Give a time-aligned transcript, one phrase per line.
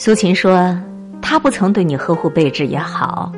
[0.00, 0.74] 苏秦说
[1.20, 3.30] ：“他不曾对你呵护备至也好，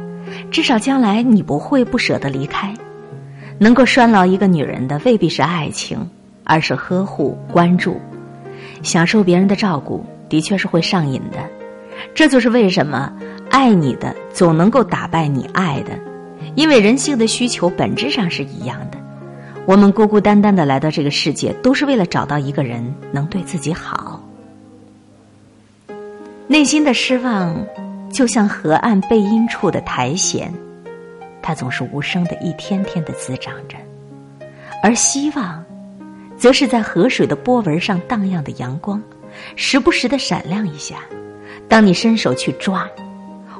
[0.48, 2.72] 至少将来你不会不舍得离开。
[3.58, 5.98] 能够拴牢一个女人的，未必是爱情，
[6.44, 8.00] 而是呵护、关注。
[8.80, 11.38] 享受别人的照顾，的确是会上瘾的。
[12.14, 13.12] 这就是为什么
[13.50, 15.98] 爱你的总能够打败你爱的，
[16.54, 18.96] 因为人性的需求本质上是一样的。
[19.66, 24.22] 我们孤孤单单的来到这个世界，都是为了找到一个人能对自己好。”
[26.48, 27.56] 内心的失望，
[28.12, 30.52] 就像河岸背阴处的苔藓，
[31.40, 33.76] 它总是无声的一天天的滋长着；
[34.82, 35.64] 而希望，
[36.36, 39.02] 则是在河水的波纹上荡漾的阳光，
[39.56, 40.96] 时不时的闪亮一下。
[41.68, 42.86] 当你伸手去抓，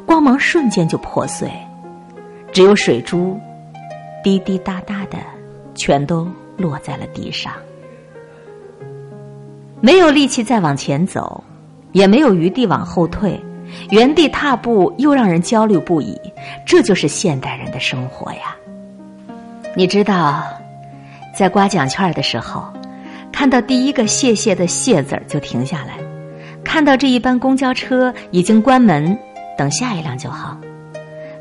[0.04, 1.50] 光芒瞬间就破碎，
[2.52, 3.40] 只有水珠
[4.22, 5.16] 滴滴答答的，
[5.74, 6.28] 全都
[6.58, 7.54] 落在了地上，
[9.80, 11.42] 没有力气再往前走。
[11.92, 13.40] 也没有余地往后退，
[13.90, 16.18] 原地踏步又让人焦虑不已。
[16.66, 18.56] 这就是现代人的生活呀！
[19.74, 20.42] 你知道，
[21.34, 22.64] 在刮奖券的时候，
[23.32, 25.94] 看到第一个“谢谢”的“谢”字儿就停下来；
[26.62, 29.16] 看到这一班公交车已经关门，
[29.56, 30.58] 等下一辆就好，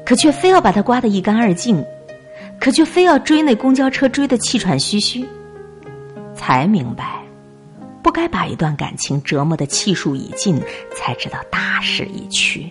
[0.05, 1.83] 可却非要把它刮得一干二净，
[2.59, 5.25] 可却非要追那公交车追得气喘吁吁，
[6.33, 7.20] 才明白。
[8.11, 10.61] 不该把一段感情折磨的气数已尽，
[10.93, 12.69] 才知道大势已去。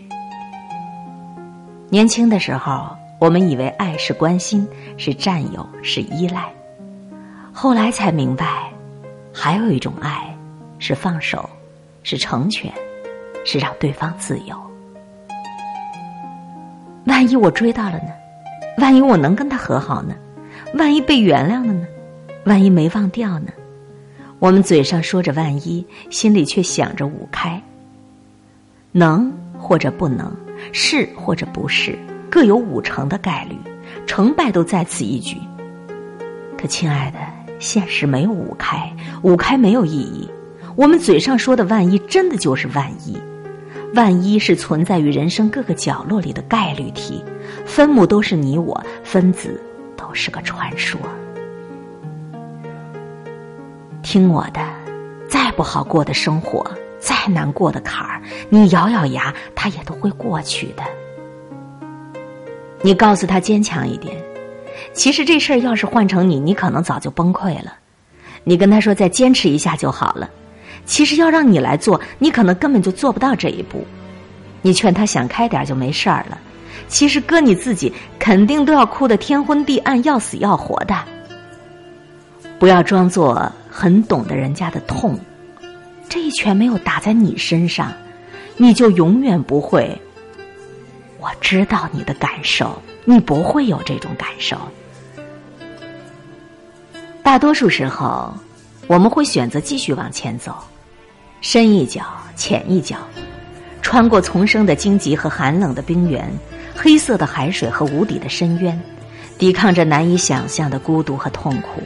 [1.89, 4.69] 年轻的时候，我们以为爱是关心，
[4.99, 6.53] 是占有，是依赖，
[7.55, 8.71] 后来才明白，
[9.33, 10.37] 还有一种爱
[10.79, 11.49] 是放手，
[12.03, 12.71] 是成全，
[13.47, 14.55] 是让对方自由。
[17.07, 18.13] 万一我追到了呢？
[18.77, 20.15] 万一我能跟他和好呢？
[20.75, 21.87] 万一被原谅了呢？
[22.45, 23.51] 万一没忘掉呢？
[24.41, 27.63] 我们嘴上说着万一，心里却想着五开。
[28.91, 30.35] 能或者不能，
[30.73, 31.97] 是或者不是，
[32.31, 33.55] 各有五成的概率，
[34.07, 35.37] 成败都在此一举。
[36.57, 37.19] 可亲爱的，
[37.59, 38.91] 现实没有五开，
[39.21, 40.27] 五开没有意义。
[40.75, 43.21] 我们嘴上说的万一，真的就是万一。
[43.93, 47.23] 万一是存在于人生各个角落里的概率题，
[47.67, 49.61] 分母都是你我，分子
[49.99, 50.99] 都是个传说。
[54.03, 54.61] 听我的，
[55.29, 56.65] 再不好过的生活，
[56.99, 60.83] 再难过的坎儿，你咬咬牙，他也都会过去的。
[62.83, 64.17] 你告诉他坚强一点，
[64.93, 67.75] 其实这事儿要是换成你，你可能早就崩溃了。
[68.43, 70.29] 你跟他说再坚持一下就好了，
[70.87, 73.87] 其实要让你来做，你可能根本就做不到这一步。
[74.63, 76.39] 你劝他想开点就没事儿了，
[76.89, 80.95] 其实搁你自己肯定都要哭得天昏地暗，要死要活的。
[82.59, 83.51] 不要装作。
[83.71, 85.19] 很懂得人家的痛，
[86.09, 87.93] 这一拳没有打在你身上，
[88.57, 89.97] 你就永远不会。
[91.19, 94.57] 我知道你的感受，你不会有这种感受。
[97.23, 98.35] 大多数时候，
[98.87, 100.57] 我们会选择继续往前走，
[101.41, 102.03] 深一脚
[102.35, 102.97] 浅一脚，
[103.83, 106.29] 穿过丛生的荆棘和寒冷的冰原，
[106.75, 108.81] 黑色的海水和无底的深渊，
[109.39, 111.83] 抵抗着难以想象的孤独和痛苦。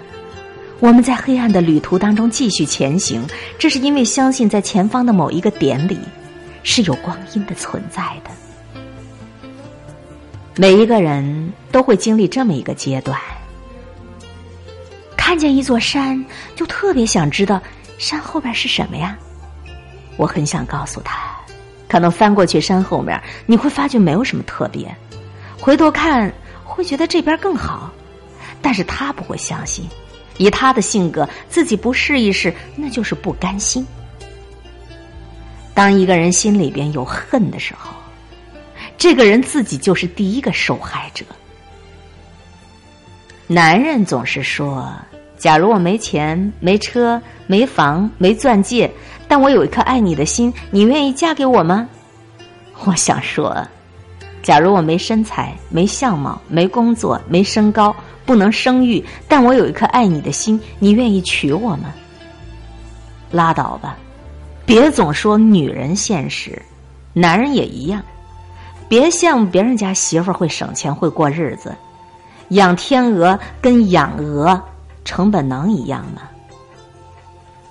[0.84, 3.26] 我们在黑暗的旅途当中继续前行，
[3.58, 5.98] 这是因为相信在前方的某一个点里
[6.62, 8.30] 是有光阴的存在的。
[10.56, 13.18] 每一个人都会经历这么一个阶段：
[15.16, 16.22] 看见一座山，
[16.54, 17.58] 就特别想知道
[17.96, 19.16] 山后边是什么呀？
[20.18, 21.34] 我很想告诉他，
[21.88, 24.94] 可能翻过去山后面，你会发觉没有什么特别，
[25.58, 26.30] 回头看
[26.62, 27.90] 会觉得这边更好，
[28.60, 29.88] 但是他不会相信。
[30.38, 33.86] 以他的性格，自己不试一试，那就是不甘心。
[35.74, 37.94] 当一个人心里边有恨的时候，
[38.96, 41.24] 这个人自己就是第一个受害者。
[43.46, 44.90] 男人总是说
[45.36, 48.90] ：“假如我没钱、没车、没房、没钻戒，
[49.28, 51.88] 但我有一颗爱你的心，你愿意嫁给我吗？”
[52.86, 53.56] 我想说
[54.42, 57.94] ：“假如我没身材、没相貌、没工作、没身高。”
[58.26, 61.92] 不能生育，但我有一颗爱你的心，你愿意娶我吗？
[63.30, 63.96] 拉倒吧，
[64.64, 66.60] 别总说女人现实，
[67.12, 68.02] 男人也一样。
[68.88, 71.74] 别羡慕别人家媳妇会省钱会过日子，
[72.50, 74.62] 养天鹅跟养鹅
[75.04, 76.22] 成本能一样吗？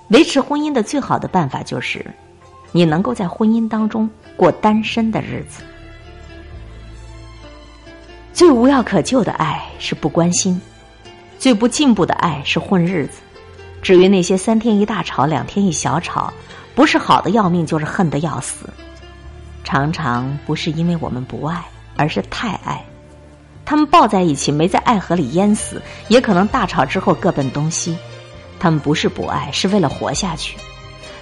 [0.10, 2.06] 维持婚姻的最好的办法就是，
[2.72, 5.64] 你能够在婚姻当中过单身的日子。
[8.34, 10.60] 最无药可救的爱是不关心，
[11.38, 13.22] 最不进步的爱是混日子。
[13.82, 16.34] 至于那些三天一大吵、两天一小吵，
[16.74, 18.66] 不是好的要命，就是恨得要死。
[19.64, 21.64] 常常不是因为我们不爱，
[21.96, 22.84] 而是太爱。
[23.66, 27.96] 他们抱在一起，没在爱河里淹死，也可能大吵之后各奔东西。
[28.60, 30.58] 他们不是不爱，是为了活下去。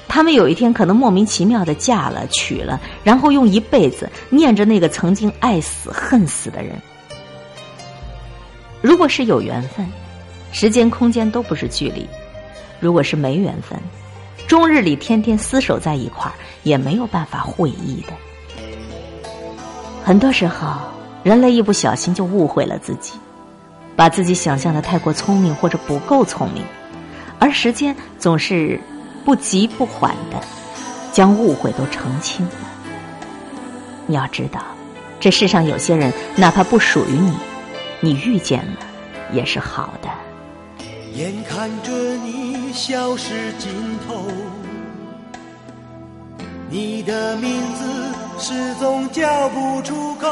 [0.07, 6.81] 他们有一天可能莫名其妙的嫁了、娶了，然后用一辈子念着那个曾经爱死恨死的人。
[8.81, 9.87] 如果是有缘分，
[10.51, 12.05] 时间空间都不是距离；
[12.79, 13.79] 如果是没缘分，
[14.47, 16.33] 终日里天天厮守在一块儿，
[16.63, 18.13] 也没有办法会意的。
[20.03, 20.77] 很多时候，
[21.23, 23.13] 人类一不小心就误会了自己，
[23.95, 26.63] 把自己想象的太过聪明或者不够聪明，
[27.37, 28.79] 而时间总是
[29.23, 30.41] 不急不缓的
[31.11, 32.53] 将误会都澄清了。
[34.07, 34.59] 你要知道，
[35.19, 37.31] 这世上有些人，哪怕不属于你，
[38.03, 38.79] 你遇见了
[39.31, 40.09] 也是好的。
[41.13, 43.71] 眼看着你消失尽
[44.07, 44.25] 头，
[46.67, 47.85] 你的名字
[48.39, 50.27] 始终叫不出口。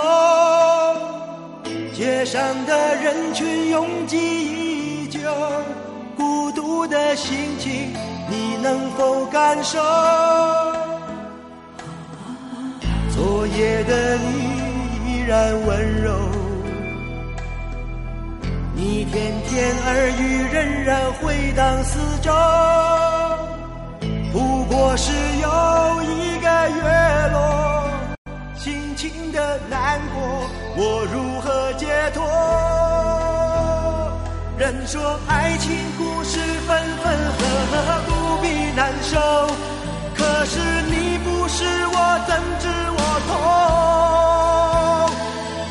[1.93, 4.17] 街上的人群拥挤
[5.03, 5.19] 依旧，
[6.17, 7.93] 孤独的心情
[8.29, 9.77] 你能否感受？
[13.11, 16.38] 昨夜的你依然温柔。
[18.81, 22.31] 你甜甜耳语仍然回荡四周，
[24.31, 26.81] 不过是又一个月
[27.33, 27.83] 落，
[28.55, 32.23] 心情的难过，我如何解脱？
[34.57, 37.39] 人说爱情故事分分合
[37.71, 37.75] 合
[38.07, 38.47] 不必
[38.77, 39.19] 难受，
[40.15, 42.31] 可是你不是我怎
[42.61, 43.35] 知我痛？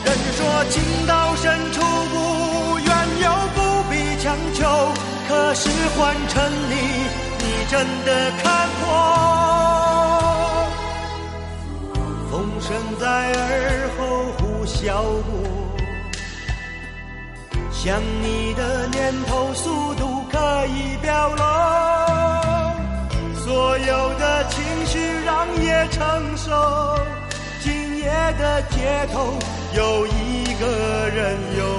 [0.05, 0.39] 人说
[0.69, 1.28] 情到
[5.61, 6.41] 是换成
[6.71, 6.75] 你，
[7.41, 8.11] 你真的
[8.41, 8.87] 看破。
[12.31, 12.69] 风声
[13.01, 14.01] 在耳后
[14.39, 15.33] 呼啸过，
[17.73, 21.43] 想你的念头速度可以表露，
[23.45, 26.97] 所有的情绪让夜承受。
[27.61, 28.05] 今夜
[28.39, 29.37] 的街头
[29.75, 31.78] 有一个人游。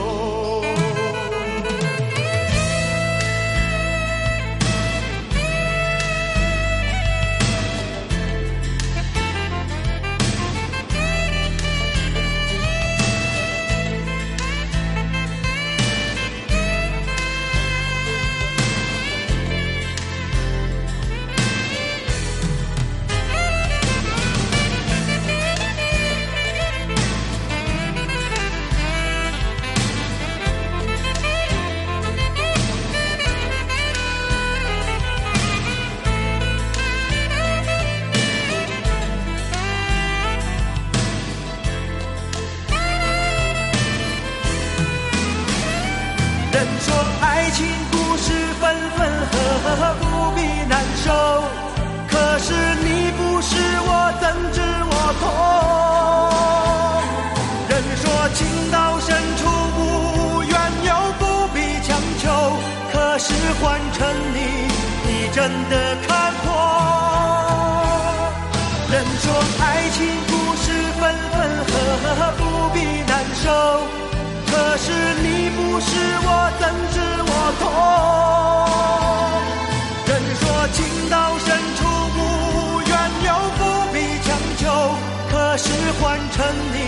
[86.39, 86.79] 换成你，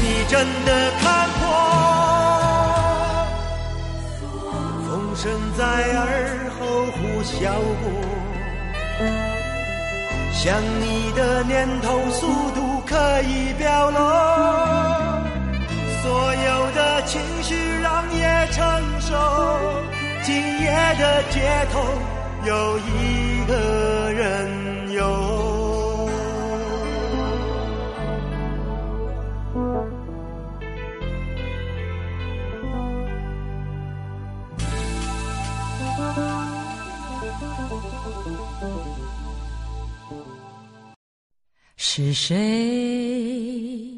[0.00, 0.70] 你真的
[1.02, 1.38] 看破。
[4.88, 6.02] 风声在耳
[6.58, 7.36] 后呼啸
[7.82, 7.84] 过。
[10.32, 10.40] 想
[10.80, 13.98] 你的念头速度可以表露，
[16.02, 18.64] 所有的情绪让夜承
[19.00, 19.14] 受。
[20.22, 21.84] 今夜的街头
[22.46, 25.55] 有一个人游。
[41.76, 43.92] 是谁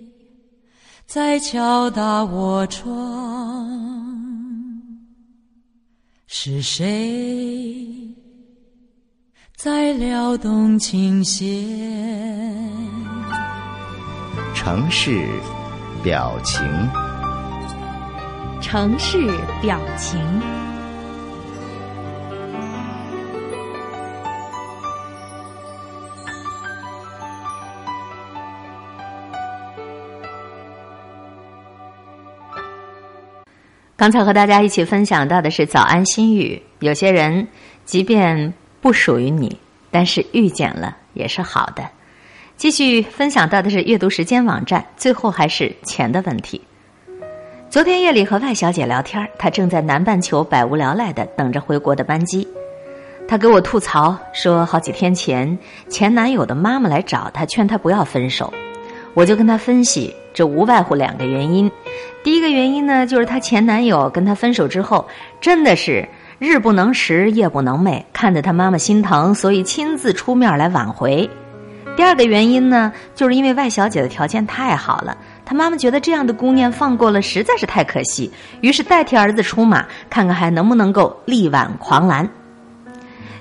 [1.06, 3.66] 在敲打我窗？
[6.26, 8.14] 是谁
[9.56, 11.48] 在撩动琴弦？
[14.54, 15.26] 城市
[16.02, 16.62] 表情，
[18.60, 19.18] 城市
[19.62, 20.20] 表情。
[33.98, 36.62] 刚才和大家一起分享到的是早安心语。
[36.78, 37.48] 有些人
[37.84, 39.58] 即便不属于你，
[39.90, 41.82] 但是遇见了也是好的。
[42.56, 46.62] 继续分享到的是阅读时间网站，最后还是钱的问题。
[47.68, 52.46] 昨天夜里和外小姐聊天，她正在南半球百无聊赖的等着回国的班机。
[53.26, 58.54] 她给我吐槽说，好几天前前男友的妈妈来找她，劝她不要分手。
[59.14, 61.70] 我就跟她分析，这无外乎两个原因。
[62.22, 65.06] 第一个原因呢，就是她前男友跟她分手之后，
[65.40, 66.08] 真的是
[66.38, 71.28] 日不能食，夜不能寐，看得她妈妈心疼，所以亲自出面来挽回。
[71.96, 78.30] 第二个原因呢，就是因为外小姐的条件太好了，她妈妈觉得这样的姑娘放过了实在是太可惜，
[78.60, 82.28] 于是代替儿子出马，看看还能不能够力挽狂澜。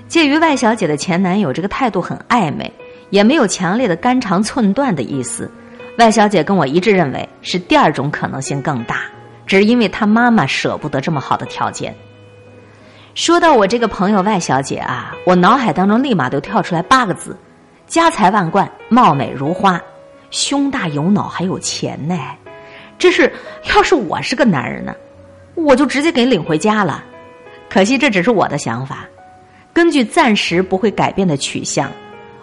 [0.08, 2.72] 介于外小姐的前男友这个态度很暧昧，
[3.10, 5.48] 也没有强烈的肝肠寸断的意思。
[5.98, 9.00] 外小姐跟我一致认为是第二种可能性更大，
[9.44, 11.92] 只是因为她妈妈舍不得这么好的条件。
[13.14, 17.36] 说到我这个朋友外小姐啊，我脑海当中立马就跳出来八个字：
[17.88, 19.80] 家财万贯，貌美如花，
[20.30, 22.16] 胸大有脑，还有钱呢。
[22.96, 23.32] 这是
[23.74, 24.94] 要是我是个男人呢，
[25.56, 27.02] 我就直接给领回家了。
[27.68, 29.04] 可惜这只是我的想法，
[29.72, 31.90] 根据暂时不会改变的取向，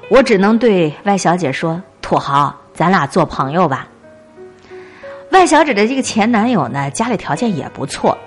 [0.10, 2.54] 我只能对外小姐说：土豪。
[2.76, 3.88] 咱俩做朋友吧。
[5.32, 8.18] 外小姐的这个前男友呢，家里条件也不错，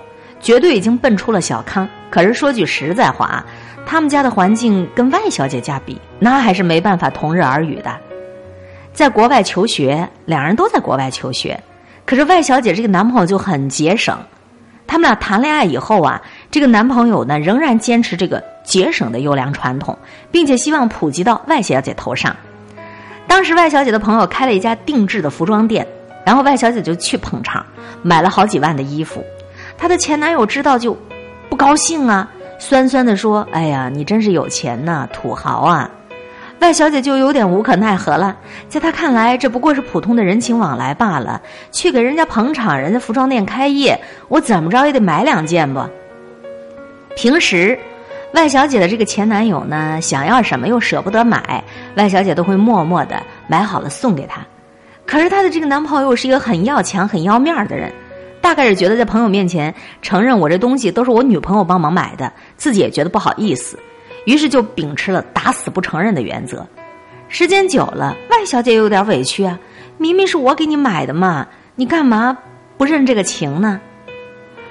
[0.41, 1.87] 绝对已经奔出了小康。
[2.09, 3.45] 可是说句实在话啊，
[3.85, 7.95] 他们家的环境跟外小姐家比，那还是没办法同日而语的。
[8.93, 11.63] 在国外求学，两人都在国外求学，
[12.05, 14.17] 可是外小姐这个男朋友就很节省。
[14.85, 19.97] 他们俩谈恋爱以后啊，这个男朋友呢仍然坚持这个节省的优良传统，
[20.31, 22.35] 并且希望普及到外小姐头上。
[23.29, 25.87] 当时外小姐的朋友开了一家定制的服装店，
[26.25, 27.63] 然后外小姐就去捧场，
[28.01, 29.23] 买了好几万的衣服。
[29.77, 30.97] 她的前男友知道就
[31.47, 35.89] 不高兴啊，酸酸的说：“哎呀，你真是有钱呐，土豪啊！”
[36.59, 38.35] 外小姐就有点无可奈何了。
[38.67, 41.39] 在她看来，这不过是普通的人情往来罢了。
[41.71, 45.81] 去给人家捧场，人家服装店开业，我怎么着也得买两件不？
[47.15, 47.77] 平时。
[48.33, 51.63] 外小姐的这个前男友呢，想要什么又舍不得买，
[51.95, 54.45] 外小姐都会默默的买好了送给他。
[55.05, 57.91] 可是她的这个男朋友是一个很要强、很要面的人，
[58.39, 63.79] 大概是觉得在朋友面前承认我这东西都是我女朋友帮忙买的，自己也觉得不好意思，
[64.25, 66.65] 于是就秉持了打死不承认的原则。
[67.27, 69.57] 时间久了，外小姐有点委屈啊，
[69.97, 72.37] 明明是我给你买的嘛，你干嘛
[72.77, 73.81] 不认这个情呢？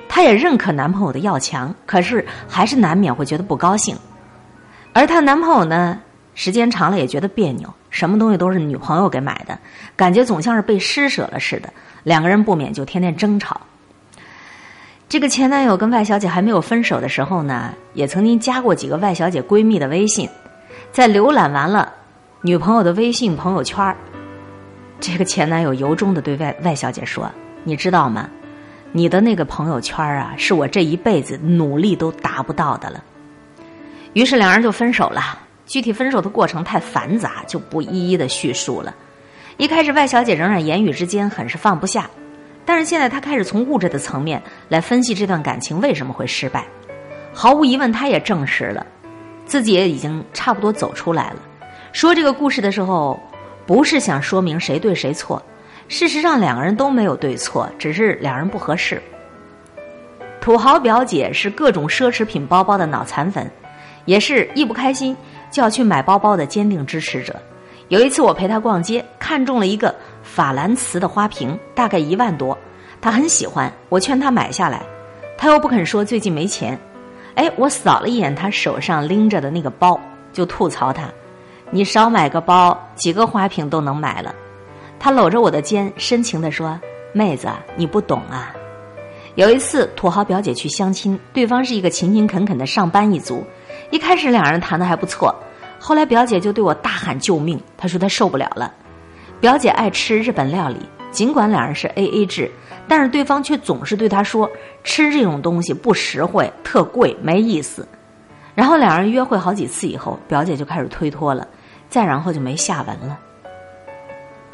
[0.08, 3.96] 她也认可男朋友的要强，可是还是难免会觉得不高兴。
[4.92, 6.00] 而她男朋友呢，
[6.34, 9.58] 时间长了也觉得别扭，什么东西都是女朋友给买的，
[9.94, 11.72] 感觉总像是被施舍了似的。
[12.02, 13.60] 两个人不免就天天争吵。
[15.08, 20.28] 这个前男友跟外小姐还没有分手的时候呢，也曾经加过几个外小姐闺蜜的微信，
[20.92, 21.92] 在浏览完了
[22.42, 23.94] 女朋友的微信朋友圈
[25.00, 27.30] 这个前男友由衷的对外外小姐说
[27.64, 28.28] ：“你知道吗？”
[28.92, 33.02] 你的那个朋友圈啊，是我这一辈子努力都达不到的了。
[34.14, 35.40] 于是两人就分手了。
[35.66, 38.94] 具体分手的过程太繁杂，就不一一的叙述了。
[39.58, 42.08] 一开始，外小姐仍然言语之间很是放不下，
[42.64, 46.66] 但是现在她开始从物质的层面来分析这段感情为什么会失败。
[47.34, 48.86] 毫无疑问，她也证实了
[49.44, 51.36] 自己也已经差不多走出来了。
[51.92, 53.20] 说这个故事的时候，
[53.66, 55.42] 不是想说明谁对谁错。
[55.88, 59.02] 事实上，两个人都没有对错，只是两人不合适。
[60.38, 63.50] 土豪表姐是各种奢侈品包包的脑残粉，
[64.04, 65.16] 也是一不开心
[65.50, 67.34] 就要去买包包的坚定支持者。
[67.88, 72.56] 有一次我陪她逛街，看中了一个法兰瓷的花瓶，大概一万多，
[73.00, 74.82] 她很喜欢，我劝她买下来，
[75.38, 76.78] 她又不肯说最近没钱。
[77.34, 79.98] 哎，我扫了一眼她手上拎着的那个包，
[80.34, 81.08] 就吐槽她
[81.70, 84.34] ：“你少买个包，几个花瓶都能买了。”
[85.00, 86.78] 他搂着我的肩，深情地说
[87.14, 88.54] ：“妹子，你不懂啊。
[89.36, 93.46] 有一次，土豪表姐去相亲，对方是一个勤勤恳恳的上班一族。
[93.90, 95.34] 一开始两人谈的还不错，
[95.78, 97.60] 后来表姐就对我大喊救命。
[97.76, 98.74] 她说她受不了了。
[99.40, 100.78] 表姐爱吃日本料理，
[101.12, 102.50] 尽管两人是 A A 制，
[102.88, 104.50] 但是对方却总是对她说
[104.82, 107.86] 吃这种东西不实惠，特贵，没意思。
[108.56, 111.46] 然后两人约会好几次以后，表姐就开始推脱了，
[111.88, 113.16] 再然后就没下文了。”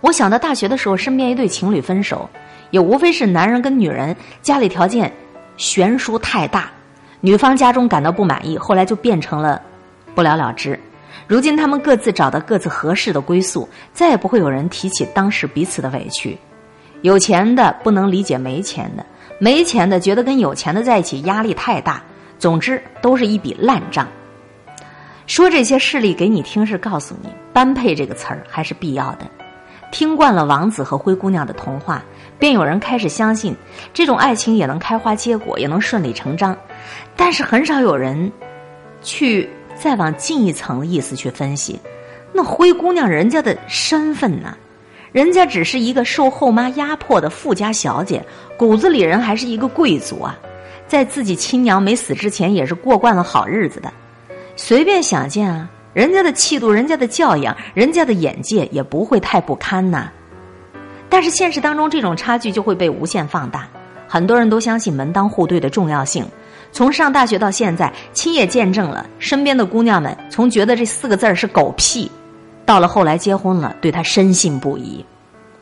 [0.04, 2.28] 我想到大学的时候，身边一对情侣分手，
[2.70, 5.11] 也无非是男人跟女人家里条件
[5.56, 6.70] 悬殊太大，
[7.23, 9.62] 女方家中感到不满意，后来就变成了
[10.14, 10.78] 不了了之。
[11.26, 16.37] 如今他们各自找到各自合适的归宿，再也不会有人提起当时彼此的委屈。
[17.00, 19.06] 有钱的不能理解没钱的，
[19.38, 22.02] 没钱的觉得跟有钱的在一起压力太大。
[22.38, 24.06] 总之，都是一笔烂账。
[25.26, 29.25] 说这些事例给你听，是告诉你“般配”这个词儿还是必要的。
[29.94, 32.02] 听惯了王子和灰姑娘的童话，
[32.36, 33.54] 便有人开始相信
[33.92, 36.56] 这种爱情也能开花结果，也能顺理成章。
[37.14, 38.32] 但是很少有人
[39.02, 41.78] 去再往近一层的意思去分析。
[42.32, 44.56] 那灰姑娘人家的身份呢？
[45.12, 48.20] 人家只是一个受后妈压迫的富家小姐，
[48.58, 50.36] 骨子里人还是一个贵族啊，
[50.88, 53.92] 在自己亲娘没死之前，也是过惯了好日子的。
[54.56, 60.10] 随便想见啊，人家的气度、人家的教养、人家的眼界，也不会太不堪呐。
[61.08, 63.68] 但是现实当中，这种差距就会被无限放大。
[64.08, 66.26] 很多人都相信门当户对的重要性。
[66.72, 72.10] 从上大学到现在，亲眼见证了身边的姑娘们从觉得这四个字儿是狗屁。
[72.66, 75.04] 到了后来结婚了，对他深信不疑，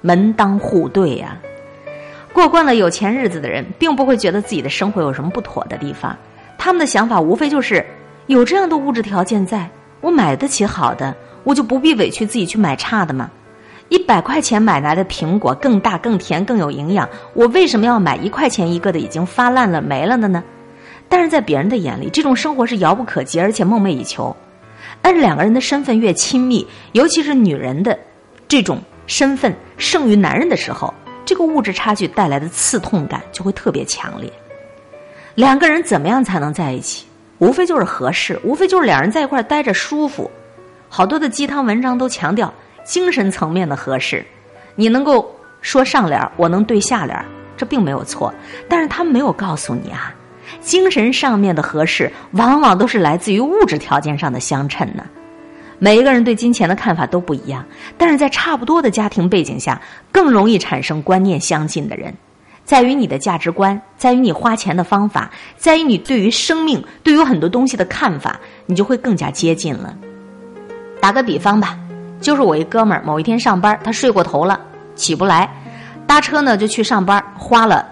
[0.01, 1.37] 门当户对呀。
[2.33, 6.17] 过惯了有钱日子的人，并不会觉得自己的生活有什么不妥的地方。
[6.57, 7.85] 他们的想法无非就是：
[8.27, 9.69] 有这样的物质条件在，
[10.03, 13.31] 我买得起好的，我就不必委屈自己去买差的吗？
[13.89, 20.43] 一百块钱买来的苹果更大、更甜、更有营养，我为什么要买一块钱一个的已经发烂了、没了的呢？
[21.09, 24.35] 但是在别人的眼里，这种生活是遥不可及，而且梦寐以求。
[25.01, 27.99] 但是两个人的身份越亲密，尤其是女人的
[28.49, 30.93] 这种身份胜于男人的时候，
[31.25, 34.33] 这个物质差距带来的刺痛感就会特别强烈。
[35.35, 37.07] 两个人怎么样才能在一起？
[37.43, 40.31] 无非就是合适，无非就是两人在一块儿待着舒服。
[40.89, 44.25] 好多的鸡汤文章都强调精神层面的合适，
[44.77, 45.29] 你能够
[45.61, 47.21] 说上联，我能对下联，
[47.57, 48.33] 这并没有错。
[48.69, 50.15] 但是他们没有告诉你啊。
[50.61, 55.05] 精神上面的合适，往往都是来自于物质条件上的相称呢。
[55.81, 57.65] 每一个人对金钱的看法都不一样，
[57.99, 59.83] 但是在差不多的家庭背景下，
[60.13, 62.15] 更容易产生观念相近的人，
[62.64, 69.94] 在于你的价值观，在于你花钱的方法，在于你对于生命、对于很多东西的看法，你就会更加接近了。
[71.01, 71.77] 打个比方吧，
[72.20, 74.59] 就是我一哥们儿某一天上班，他睡过头了，
[74.94, 75.51] 起不来，
[76.07, 77.85] 搭车呢就去上班，花了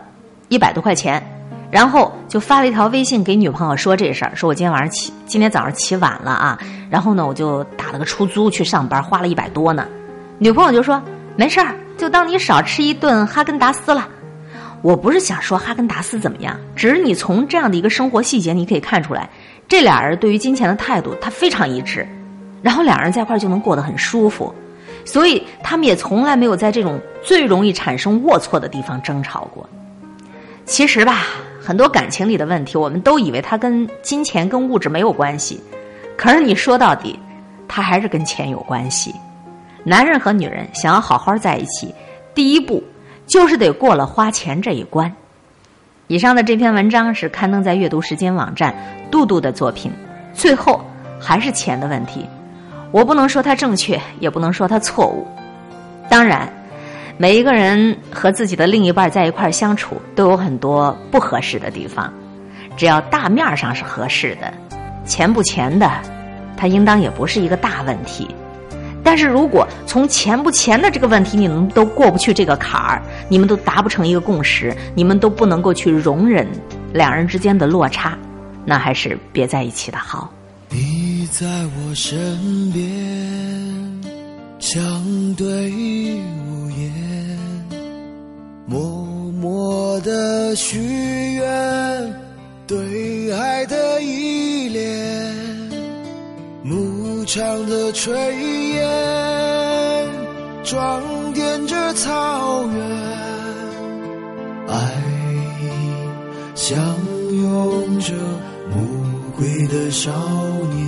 [0.48, 1.22] 一百多块钱。
[1.70, 6.59] 然后就发了一条微信给女朋友说这事儿，说我今天晚上起，今天早上起晚了啊。
[6.90, 9.87] 然后呢，我就打了个出租去上班，花了一百多呢。
[10.38, 11.00] 女朋友就说
[11.37, 14.09] 没事儿，就当你少吃一顿哈根达斯了。
[14.83, 19.29] 我不是想说哈根达斯怎么样，只是你从这样的一个生活细节，你可以看出来，
[19.69, 22.07] 这俩人对于金钱的态度他非常一致，
[22.62, 24.55] 然后两人在一块就能过得很舒服，
[25.05, 29.69] 所以他们也从来没有在这种最容易产生龌龊的地方争吵过。
[30.64, 31.27] 其实吧。
[31.62, 35.61] 很多感情里的问题，我们都以为它跟金钱、跟物质没有关系，
[36.16, 37.16] 可是你说到底，
[37.69, 39.14] 它还是跟钱有关系。
[39.85, 41.95] 男人和女人想要好好在一起，
[42.35, 42.83] 第一步
[43.31, 45.11] 就是得过了花钱这一关。
[46.09, 48.75] 以上的这篇文章是刊登在阅读时间网站
[49.11, 49.93] 杜杜的作品，
[50.35, 50.85] 最后
[51.21, 52.27] 还是钱的问题。
[52.90, 55.27] 我不能说它正确，也不能说它错误。
[56.11, 56.53] 当然。
[57.16, 62.11] 每一个人和自己的另一半在一块相处，都有很多不合适的地方。
[62.79, 64.51] 只要大面上是合适的，
[65.05, 65.87] 钱不钱的，
[66.57, 68.35] 它应当也不是一个大问题。
[69.02, 76.46] 但是如果从钱不钱的这个问题，你们都过不去这个坎儿，你们都达不成一个共识，你们都不能够去容忍
[76.92, 78.16] 两人之间的落差，
[78.64, 80.32] 那还是别在一起的好。
[80.68, 82.82] 你在我身边，
[84.58, 85.46] 相对
[86.46, 86.92] 无言。
[88.66, 88.78] 默
[89.40, 90.78] 默的许
[91.34, 92.14] 愿，
[92.68, 94.49] 对爱的依，
[97.33, 98.11] 长的炊
[98.75, 98.88] 烟，
[100.64, 101.01] 装
[101.33, 102.83] 点着草原，
[104.66, 104.75] 爱
[106.57, 106.77] 相
[107.31, 108.14] 拥着
[108.69, 110.11] 暮归的少
[110.75, 110.83] 年，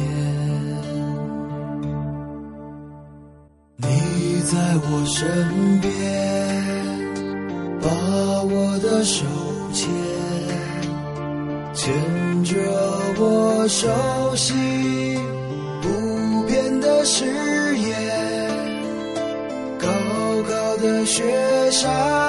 [3.77, 3.87] 你
[4.43, 4.59] 在
[4.91, 5.93] 我身边。
[7.81, 7.89] 把
[8.43, 9.25] 我的手
[9.73, 9.89] 牵，
[11.73, 12.57] 牵着
[13.17, 13.89] 我手
[14.35, 14.57] 心
[21.73, 22.22] 雪山